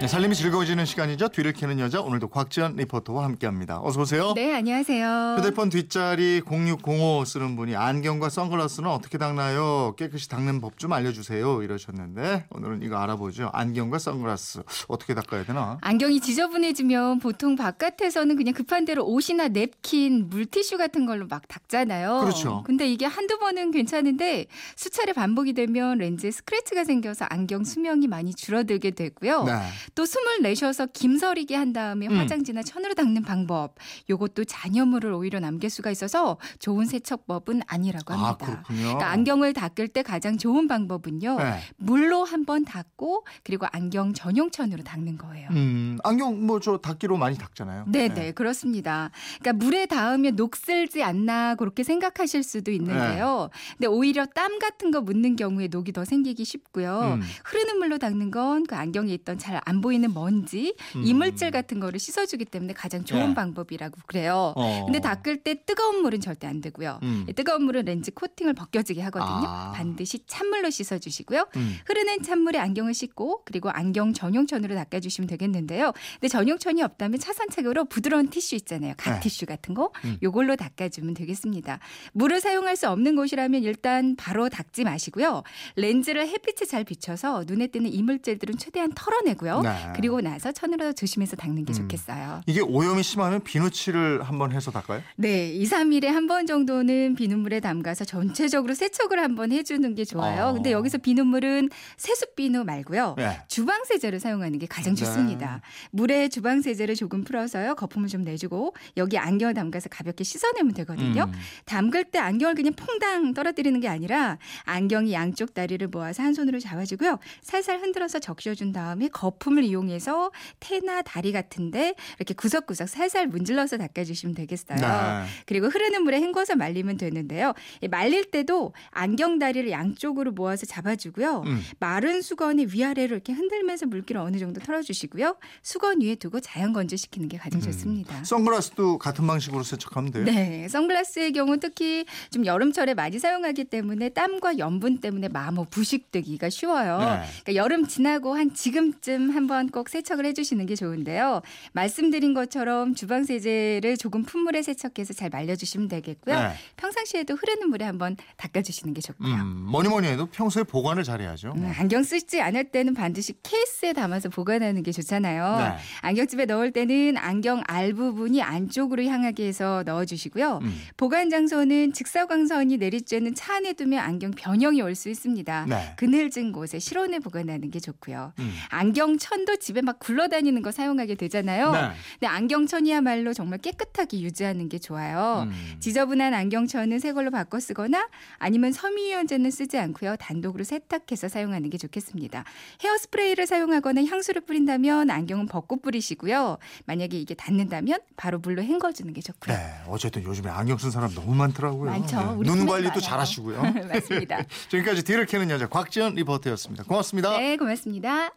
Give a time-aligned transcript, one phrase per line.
[0.00, 1.28] 네, 살림이 즐거워지는 시간이죠.
[1.28, 3.80] 뒤를 캐는 여자 오늘도 곽지연 리포터와 함께합니다.
[3.80, 4.32] 어서 오세요.
[4.34, 5.36] 네, 안녕하세요.
[5.38, 9.94] 휴대폰 뒷자리 0605 쓰는 분이 안경과 선글라스는 어떻게 닦나요?
[9.96, 11.62] 깨끗이 닦는 법 좀 알려주세요.
[11.62, 13.48] 이러셨는데 오늘은 이거 알아보죠.
[13.54, 15.78] 안경과 선글라스 어떻게 닦아야 되나?
[15.80, 22.18] 안경이 지저분해지면 보통 바깥에서는 그냥 급한 대로 옷이나 냅킨, 물티슈 같은 걸로 막 닦잖아요.
[22.20, 22.62] 그렇죠.
[22.66, 28.90] 근데 이게 한두 번은 괜찮은데 수차례 반복이 되면 렌즈에 스크래치가 생겨서 안경 수명이 많이 줄어들게
[28.90, 29.44] 되고요.
[29.44, 29.52] 네.
[29.94, 32.16] 또 숨을 내쉬어서 김서리게 한 다음에 음.
[32.18, 33.74] 화장지나 천으로 닦는 방법.
[34.10, 38.46] 요것도 잔여물을 오히려 남길 수가 있어서 좋은 세척법은 아니라고 아 합니다.
[38.46, 38.80] 그렇군요.
[38.82, 41.36] 그러니까 안경을 닦을 때 가장 좋은 방법은요.
[41.38, 41.60] 네.
[41.76, 45.48] 물로 한번 닦고 그리고 안경 전용천으로 닦는 거예요.
[45.50, 47.84] 음, 안경 뭐 저 닦기로 많이 닦잖아요.
[47.88, 49.10] 네, 네, 그렇습니다.
[49.40, 53.50] 그러니까 물에 닿으면 녹슬지 않나 그렇게 생각하실 수도 있는데요.
[53.52, 53.74] 네.
[53.76, 57.16] 근데 오히려 땀 같은 거 묻는 경우에 녹이 더 생기기 쉽고요.
[57.16, 57.22] 음.
[57.44, 61.02] 흐르는 물로 닦는 건 그 안경에 있던 잘안 보이는 먼지, 음.
[61.04, 63.34] 이물질 같은 거를 씻어주기 때문에 가장 좋은 네.
[63.34, 64.52] 방법이라고 그래요.
[64.56, 64.84] 어.
[64.84, 67.00] 근데 닦을 때 뜨거운 물은 절대 안 되고요.
[67.02, 67.26] 음.
[67.28, 69.48] 이 뜨거운 물은 렌즈 코팅을 벗겨지게 하거든요.
[69.48, 69.72] 아.
[69.74, 71.46] 반드시 찬물로 씻어주시고요.
[71.56, 71.76] 음.
[71.86, 75.92] 흐르는 찬물에 안경을 씻고 그리고 안경 전용천으로 닦아주시면 되겠는데요.
[76.14, 78.94] 근데 전용천이 없다면 차선책으로 부드러운 티슈 있잖아요.
[78.96, 79.20] 각 네.
[79.20, 80.18] 티슈 같은 거 음.
[80.22, 81.78] 요걸로 닦아주면 되겠습니다.
[82.12, 85.42] 물을 사용할 수 없는 곳이라면 일단 바로 닦지 마시고요.
[85.76, 89.62] 렌즈를 햇빛에 잘 비춰서 눈에 띄는 이물질들은 최대한 털어내고요.
[89.72, 89.92] 네.
[89.96, 91.74] 그리고 나서 천으로 조심해서 닦는 게 음.
[91.74, 92.42] 좋겠어요.
[92.46, 95.02] 이게 오염이 심하면 비누칠을 한번 해서 닦아요?
[95.16, 100.46] 네, 2, 3일에 한 번 정도는 비눗물에 담가서 전체적으로 세척을 한번 해주는 게 좋아요.
[100.46, 100.52] 어.
[100.54, 103.14] 근데 여기서 비눗물은 세숫 비누 말고요.
[103.18, 103.40] 네.
[103.46, 105.04] 주방 세제를 사용하는 게 가장 네.
[105.04, 105.60] 좋습니다.
[105.90, 107.74] 물에 주방 세제를 조금 풀어서요.
[107.74, 111.24] 거품을 좀 내주고 여기 안경을 담가서 가볍게 씻어내면 되거든요.
[111.24, 111.32] 음.
[111.66, 117.18] 담글 때 안경을 그냥 퐁당 떨어뜨리는 게 아니라 안경이 양쪽 다리를 모아서 한 손으로 잡아주고요.
[117.42, 124.34] 살살 흔들어서 적셔준 다음에 거품 을 이용해서 태나 다리 같은데 이렇게 구석구석 살살 문질러서 닦아주시면
[124.34, 124.78] 되겠어요.
[124.78, 125.26] 네.
[125.46, 127.54] 그리고 흐르는 물에 헹궈서 말리면 되는데요.
[127.80, 131.42] 이 말릴 때도 안경 다리를 양쪽으로 모아서 잡아주고요.
[131.46, 131.62] 음.
[131.78, 135.36] 마른 수건이 위아래로 이렇게 흔들면서 물기를 어느 정도 털어주시고요.
[135.62, 138.24] 수건 위에 두고 자연 건조시키는 게 가장 좋습니다.
[138.24, 140.24] 선글라스도 같은 방식으로 세척하면 돼요?
[140.24, 146.98] 네, 선글라스의 경우 특히 좀 여름철에 많이 사용하기 때문에 땀과 염분 때문에 마모 부식되기가 쉬워요.
[146.98, 147.04] 네.
[147.42, 151.40] 그러니까 여름 지나고 한 지금쯤 한번 꼭 세척을 해주시는 게 좋은데요.
[151.72, 156.34] 말씀드린 것처럼 주방 세제를 조금 푼물에 세척해서 잘 말려주시면 되겠고요.
[156.38, 156.54] 네.
[156.76, 159.34] 평상시에도 흐르는 물에 한번 닦아주시는 게 좋고요.
[159.34, 161.52] 음, 뭐니 뭐니 해도 평소에 보관을 잘해야죠.
[161.56, 165.56] 음, 안경 쓰지 않을 때는 반드시 케이스에 담아서 보관하는 게 좋잖아요.
[165.58, 165.76] 네.
[166.02, 170.60] 안경집에 넣을 때는 안경 알 부분이 안쪽으로 향하게 해서 넣어주시고요.
[170.62, 170.74] 음.
[170.96, 175.66] 보관 장소는 직사광선이 내리쬐는 차 안에 두면 안경 변형이 올 수 있습니다.
[175.68, 175.92] 네.
[175.96, 178.32] 그늘진 곳에 실온에 보관하는 게 좋고요.
[178.38, 178.54] 음.
[178.68, 181.72] 안경 천도 집에 막 굴러다니는 거 사용하게 되잖아요.
[181.72, 181.90] 네.
[182.12, 185.46] 근데 안경천이야말로 정말 깨끗하게 유지하는 게 좋아요.
[185.48, 185.76] 음.
[185.80, 188.08] 지저분한 안경천은 새 걸로 바꿔 쓰거나
[188.38, 190.16] 아니면 섬유유연제는 쓰지 않고요.
[190.16, 192.44] 단독으로 세탁해서 사용하는 게 좋겠습니다.
[192.82, 196.58] 헤어스프레이를 사용하거나 향수를 뿌린다면 안경은 벗고 뿌리시고요.
[196.86, 199.56] 만약에 이게 닿는다면 바로 물로 헹궈주는 게 좋고요.
[199.56, 201.90] 네, 어쨌든 요즘에 안경 쓴 사람 너무 많더라고요.
[201.90, 202.38] 많죠.
[202.42, 202.48] 네.
[202.50, 203.00] 눈 관리도.
[203.00, 203.62] 잘하시고요.
[203.92, 204.42] 맞습니다.
[204.70, 206.84] 지금까지 뒤를 캐는 여자 곽지연 리포터였습니다.
[206.84, 207.38] 고맙습니다.
[207.38, 208.34] 네, 고맙습니다.